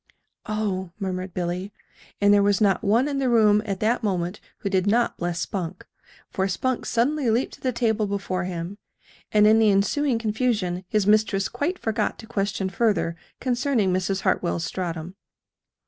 "Oh!" 0.47 0.89
murmured 0.99 1.31
Billy. 1.35 1.71
And 2.19 2.33
there 2.33 2.41
was 2.41 2.59
not 2.59 2.83
one 2.83 3.07
in 3.07 3.19
the 3.19 3.29
room 3.29 3.61
at 3.67 3.79
that 3.81 4.01
moment 4.01 4.39
who 4.61 4.67
did 4.71 4.87
not 4.87 5.15
bless 5.19 5.41
Spunk 5.41 5.85
for 6.31 6.47
Spunk 6.47 6.87
suddenly 6.87 7.29
leaped 7.29 7.53
to 7.53 7.61
the 7.61 7.71
table 7.71 8.07
before 8.07 8.45
him; 8.45 8.79
and 9.31 9.45
in 9.45 9.59
the 9.59 9.69
ensuing 9.69 10.17
confusion 10.17 10.85
his 10.87 11.05
mistress 11.05 11.47
quite 11.47 11.77
forgot 11.77 12.17
to 12.17 12.25
question 12.25 12.67
further 12.67 13.15
concerning 13.39 13.93
Mrs. 13.93 14.21
Hartwell's 14.21 14.65
stratum. 14.65 15.13